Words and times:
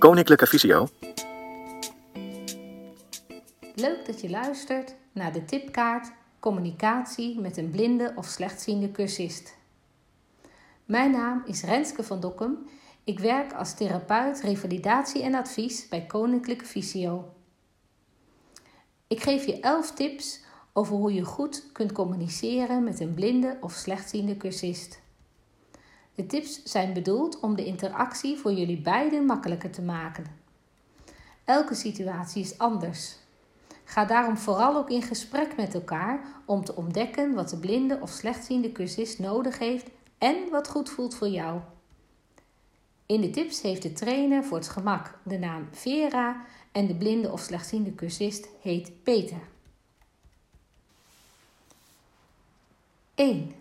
Koninklijke 0.00 0.46
Visio. 0.46 0.88
Leuk 3.74 4.06
dat 4.06 4.20
je 4.20 4.30
luistert 4.30 4.94
naar 5.12 5.32
de 5.32 5.44
tipkaart 5.44 6.12
Communicatie 6.38 7.40
met 7.40 7.56
een 7.56 7.70
blinde 7.70 8.12
of 8.16 8.26
slechtziende 8.26 8.90
cursist. 8.90 9.56
Mijn 10.84 11.10
naam 11.10 11.42
is 11.46 11.62
Renske 11.62 12.02
van 12.02 12.20
Dokkum. 12.20 12.58
Ik 13.04 13.18
werk 13.18 13.52
als 13.52 13.74
therapeut 13.74 14.40
revalidatie 14.40 15.22
en 15.22 15.34
advies 15.34 15.88
bij 15.88 16.06
Koninklijke 16.06 16.64
Visio. 16.64 17.32
Ik 19.06 19.22
geef 19.22 19.46
je 19.46 19.60
11 19.60 19.92
tips 19.92 20.40
over 20.72 20.96
hoe 20.96 21.14
je 21.14 21.24
goed 21.24 21.72
kunt 21.72 21.92
communiceren 21.92 22.84
met 22.84 23.00
een 23.00 23.14
blinde 23.14 23.58
of 23.60 23.72
slechtziende 23.72 24.36
cursist. 24.36 25.00
De 26.20 26.26
tips 26.26 26.62
zijn 26.62 26.92
bedoeld 26.92 27.40
om 27.40 27.56
de 27.56 27.64
interactie 27.64 28.36
voor 28.36 28.52
jullie 28.52 28.80
beiden 28.80 29.24
makkelijker 29.24 29.70
te 29.70 29.82
maken. 29.82 30.24
Elke 31.44 31.74
situatie 31.74 32.42
is 32.42 32.58
anders. 32.58 33.16
Ga 33.84 34.04
daarom 34.04 34.36
vooral 34.36 34.76
ook 34.76 34.90
in 34.90 35.02
gesprek 35.02 35.56
met 35.56 35.74
elkaar 35.74 36.20
om 36.44 36.64
te 36.64 36.76
ontdekken 36.76 37.34
wat 37.34 37.48
de 37.48 37.56
blinde 37.56 37.98
of 38.00 38.10
slechtziende 38.10 38.72
cursist 38.72 39.18
nodig 39.18 39.58
heeft 39.58 39.86
en 40.18 40.36
wat 40.50 40.68
goed 40.68 40.90
voelt 40.90 41.14
voor 41.14 41.28
jou. 41.28 41.60
In 43.06 43.20
de 43.20 43.30
tips 43.30 43.62
heeft 43.62 43.82
de 43.82 43.92
trainer 43.92 44.44
voor 44.44 44.56
het 44.56 44.68
gemak 44.68 45.18
de 45.22 45.38
naam 45.38 45.68
Vera 45.70 46.44
en 46.72 46.86
de 46.86 46.94
blinde 46.94 47.32
of 47.32 47.40
slechtziende 47.40 47.94
cursist 47.94 48.48
heet 48.62 49.02
Peter. 49.02 49.40
1. 53.14 53.59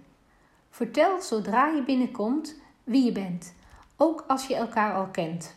Vertel 0.79 1.21
zodra 1.21 1.67
je 1.67 1.83
binnenkomt 1.83 2.55
wie 2.83 3.03
je 3.05 3.11
bent, 3.11 3.53
ook 3.97 4.23
als 4.27 4.47
je 4.47 4.55
elkaar 4.55 4.93
al 4.93 5.07
kent. 5.07 5.55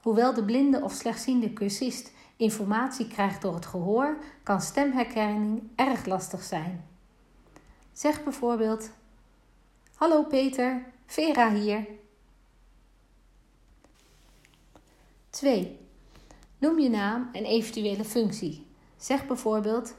Hoewel 0.00 0.34
de 0.34 0.44
blinde 0.44 0.80
of 0.80 0.92
slechtziende 0.92 1.52
cursist 1.52 2.12
informatie 2.36 3.08
krijgt 3.08 3.42
door 3.42 3.54
het 3.54 3.66
gehoor, 3.66 4.16
kan 4.42 4.60
stemherkenning 4.60 5.62
erg 5.74 6.06
lastig 6.06 6.42
zijn. 6.42 6.84
Zeg 7.92 8.24
bijvoorbeeld: 8.24 8.90
Hallo 9.94 10.22
Peter, 10.22 10.84
Vera 11.06 11.52
hier. 11.52 11.86
2. 15.30 15.78
Noem 16.58 16.78
je 16.78 16.88
naam 16.88 17.28
en 17.32 17.44
eventuele 17.44 18.04
functie. 18.04 18.66
Zeg 18.96 19.26
bijvoorbeeld: 19.26 19.94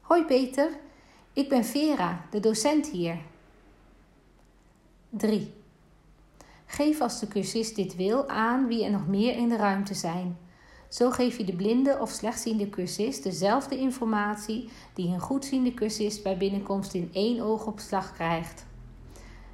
Hoi 0.00 0.24
Peter, 0.24 0.70
ik 1.32 1.48
ben 1.48 1.64
Vera, 1.64 2.24
de 2.30 2.40
docent 2.40 2.86
hier. 2.86 3.29
3. 5.10 5.54
Geef 6.66 7.00
als 7.00 7.20
de 7.20 7.28
cursist 7.28 7.76
dit 7.76 7.96
wil 7.96 8.28
aan 8.28 8.66
wie 8.66 8.84
er 8.84 8.90
nog 8.90 9.06
meer 9.06 9.36
in 9.36 9.48
de 9.48 9.56
ruimte 9.56 9.94
zijn. 9.94 10.38
Zo 10.88 11.10
geef 11.10 11.36
je 11.36 11.44
de 11.44 11.56
blinde 11.56 11.98
of 12.00 12.10
slechtziende 12.10 12.68
cursist 12.68 13.22
dezelfde 13.22 13.78
informatie 13.78 14.68
die 14.94 15.08
een 15.08 15.20
goedziende 15.20 15.74
cursist 15.74 16.22
bij 16.22 16.36
binnenkomst 16.36 16.94
in 16.94 17.10
één 17.12 17.40
oogopslag 17.40 18.12
krijgt. 18.12 18.66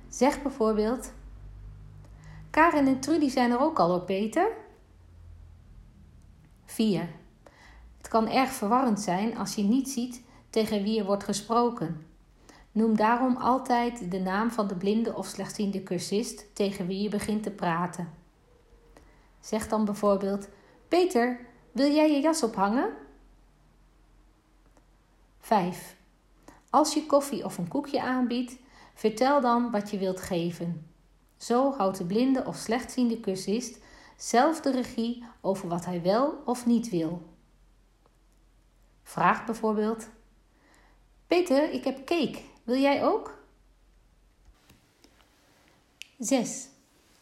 Zeg 0.09 0.43
bijvoorbeeld: 0.43 1.13
Karen 2.51 2.87
en 2.87 3.01
Trudy 3.01 3.29
zijn 3.29 3.51
er 3.51 3.61
ook 3.61 3.79
al 3.79 3.95
op 3.95 4.07
Peter. 4.07 4.48
4. 6.65 7.09
Het 7.97 8.09
kan 8.09 8.29
erg 8.29 8.51
verwarrend 8.51 9.01
zijn 9.01 9.37
als 9.37 9.55
je 9.55 9.63
niet 9.63 9.89
ziet 9.89 10.23
tegen 10.51 10.83
wie 10.83 10.98
er 10.98 11.07
wordt 11.07 11.25
gesproken. 11.25 12.07
Noem 12.77 12.97
daarom 12.97 13.37
altijd 13.37 14.11
de 14.11 14.19
naam 14.19 14.51
van 14.51 14.67
de 14.67 14.75
blinde 14.75 15.15
of 15.15 15.27
slechtziende 15.27 15.83
cursist 15.83 16.55
tegen 16.55 16.87
wie 16.87 17.03
je 17.03 17.09
begint 17.09 17.43
te 17.43 17.51
praten. 17.51 18.13
Zeg 19.41 19.69
dan 19.69 19.85
bijvoorbeeld: 19.85 20.49
Peter, 20.89 21.47
wil 21.73 21.93
jij 21.93 22.13
je 22.13 22.21
jas 22.21 22.43
ophangen? 22.43 22.91
5. 25.39 25.97
Als 26.70 26.95
je 26.95 27.07
koffie 27.07 27.45
of 27.45 27.59
een 27.59 27.69
koekje 27.69 28.03
aanbiedt, 28.03 28.57
vertel 28.95 29.41
dan 29.41 29.70
wat 29.70 29.91
je 29.91 29.98
wilt 29.98 30.20
geven. 30.20 30.91
Zo 31.36 31.73
houdt 31.73 31.98
de 31.98 32.05
blinde 32.05 32.45
of 32.45 32.57
slechtziende 32.57 33.20
cursist 33.20 33.79
zelf 34.17 34.61
de 34.61 34.70
regie 34.70 35.25
over 35.41 35.69
wat 35.69 35.85
hij 35.85 36.03
wel 36.03 36.42
of 36.45 36.67
niet 36.67 36.89
wil. 36.89 37.23
Vraag 39.03 39.45
bijvoorbeeld: 39.45 40.09
Peter, 41.27 41.70
ik 41.70 41.85
heb 41.85 42.05
cake. 42.05 42.55
Wil 42.67 42.77
jij 42.77 43.05
ook? 43.05 43.39
6. 46.19 46.69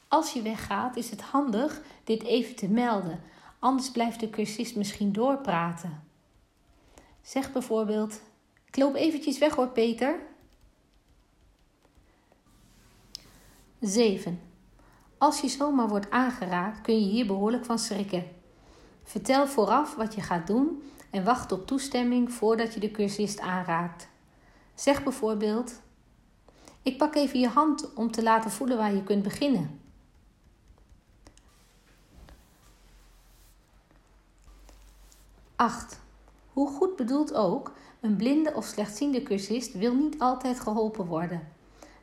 Als 0.08 0.32
je 0.32 0.42
weggaat, 0.42 0.96
is 0.96 1.10
het 1.10 1.20
handig 1.20 1.82
dit 2.04 2.22
even 2.22 2.56
te 2.56 2.68
melden, 2.68 3.20
anders 3.58 3.90
blijft 3.90 4.20
de 4.20 4.30
cursist 4.30 4.76
misschien 4.76 5.12
doorpraten. 5.12 6.02
Zeg 7.22 7.52
bijvoorbeeld: 7.52 8.20
Ik 8.64 8.76
loop 8.76 8.94
eventjes 8.94 9.38
weg 9.38 9.54
hoor, 9.54 9.68
Peter. 9.68 10.18
7. 13.80 14.40
Als 15.18 15.40
je 15.40 15.48
zomaar 15.48 15.88
wordt 15.88 16.10
aangeraakt, 16.10 16.80
kun 16.80 17.00
je 17.00 17.10
hier 17.10 17.26
behoorlijk 17.26 17.64
van 17.64 17.78
schrikken. 17.78 18.24
Vertel 19.02 19.46
vooraf 19.46 19.94
wat 19.94 20.14
je 20.14 20.20
gaat 20.20 20.46
doen 20.46 20.82
en 21.10 21.24
wacht 21.24 21.52
op 21.52 21.66
toestemming 21.66 22.32
voordat 22.32 22.74
je 22.74 22.80
de 22.80 22.90
cursist 22.90 23.40
aanraakt. 23.40 24.12
Zeg 24.74 25.02
bijvoorbeeld: 25.02 25.80
Ik 26.82 26.98
pak 26.98 27.14
even 27.14 27.40
je 27.40 27.48
hand 27.48 27.94
om 27.94 28.10
te 28.10 28.22
laten 28.22 28.50
voelen 28.50 28.76
waar 28.76 28.94
je 28.94 29.02
kunt 29.02 29.22
beginnen. 29.22 29.80
Acht. 35.56 36.02
Hoe 36.52 36.68
goed 36.68 36.96
bedoeld 36.96 37.34
ook, 37.34 37.72
een 38.00 38.16
blinde 38.16 38.54
of 38.54 38.64
slechtziende 38.64 39.22
cursist 39.22 39.72
wil 39.72 39.94
niet 39.94 40.18
altijd 40.18 40.60
geholpen 40.60 41.06
worden. 41.06 41.48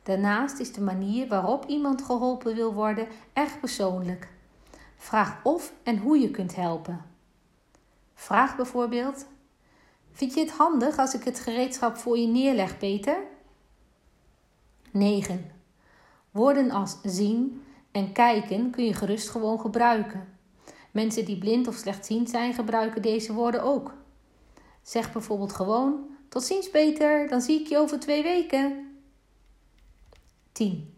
Daarnaast 0.02 0.58
is 0.58 0.72
de 0.72 0.80
manier 0.80 1.28
waarop 1.28 1.64
iemand 1.66 2.02
geholpen 2.02 2.54
wil 2.54 2.74
worden 2.74 3.08
erg 3.32 3.60
persoonlijk. 3.60 4.28
Vraag 4.96 5.44
of 5.44 5.72
en 5.82 5.98
hoe 5.98 6.18
je 6.18 6.30
kunt 6.30 6.56
helpen. 6.56 7.04
Vraag 8.14 8.56
bijvoorbeeld: 8.56 9.26
Vind 10.12 10.34
je 10.34 10.40
het 10.40 10.50
handig 10.50 10.98
als 10.98 11.14
ik 11.14 11.24
het 11.24 11.40
gereedschap 11.40 11.96
voor 11.96 12.18
je 12.18 12.26
neerleg, 12.26 12.78
Peter? 12.78 13.16
9. 14.90 15.50
Woorden 16.30 16.70
als 16.70 16.98
zien 17.02 17.62
en 17.90 18.12
kijken 18.12 18.70
kun 18.70 18.84
je 18.84 18.94
gerust 18.94 19.28
gewoon 19.28 19.60
gebruiken. 19.60 20.28
Mensen 20.90 21.24
die 21.24 21.38
blind 21.38 21.68
of 21.68 21.74
slechtziend 21.74 22.30
zijn, 22.30 22.54
gebruiken 22.54 23.02
deze 23.02 23.32
woorden 23.32 23.62
ook. 23.62 23.94
Zeg 24.82 25.12
bijvoorbeeld 25.12 25.52
gewoon: 25.52 26.06
Tot 26.28 26.42
ziens, 26.42 26.70
Peter, 26.70 27.28
dan 27.28 27.40
zie 27.40 27.60
ik 27.60 27.66
je 27.66 27.78
over 27.78 28.00
twee 28.00 28.22
weken. 28.22 28.96
10. 30.52 30.96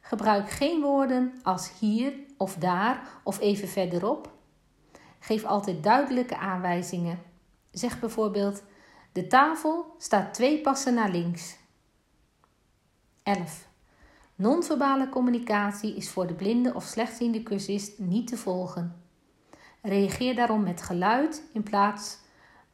Gebruik 0.00 0.50
geen 0.50 0.80
woorden 0.80 1.34
als 1.42 1.70
hier 1.78 2.12
of 2.36 2.54
daar 2.54 3.08
of 3.22 3.40
even 3.40 3.68
verderop. 3.68 4.32
Geef 5.18 5.44
altijd 5.44 5.82
duidelijke 5.82 6.36
aanwijzingen. 6.36 7.22
Zeg 7.78 8.00
bijvoorbeeld: 8.00 8.62
De 9.12 9.26
tafel 9.26 9.94
staat 9.98 10.34
twee 10.34 10.60
passen 10.60 10.94
naar 10.94 11.10
links. 11.10 11.56
11. 13.22 13.68
Non-verbale 14.34 15.08
communicatie 15.08 15.96
is 15.96 16.10
voor 16.10 16.26
de 16.26 16.34
blinde 16.34 16.74
of 16.74 16.84
slechtziende 16.84 17.42
cursist 17.42 17.98
niet 17.98 18.26
te 18.26 18.36
volgen. 18.36 19.02
Reageer 19.82 20.34
daarom 20.34 20.62
met 20.62 20.82
geluid 20.82 21.42
in 21.52 21.62
plaats 21.62 22.18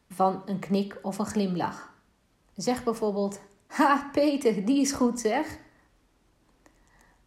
van 0.08 0.42
een 0.46 0.58
knik 0.58 0.98
of 1.02 1.18
een 1.18 1.26
glimlach. 1.26 1.94
Zeg 2.56 2.84
bijvoorbeeld: 2.84 3.41
Ha, 3.66 4.10
Peter, 4.12 4.64
die 4.64 4.80
is 4.80 4.92
goed 4.92 5.20
zeg. 5.20 5.58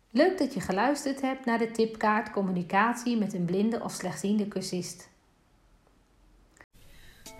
Leuk 0.09 0.37
dat 0.37 0.53
je 0.53 0.59
geluisterd 0.59 1.21
hebt 1.21 1.45
naar 1.45 1.57
de 1.57 1.71
tipkaart 1.71 2.31
Communicatie 2.31 3.17
met 3.17 3.33
een 3.33 3.45
blinde 3.45 3.83
of 3.83 3.91
slechtziende 3.91 4.47
cursist. 4.47 5.13